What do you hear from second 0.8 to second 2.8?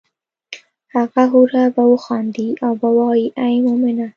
هغه حوره به وخاندي هم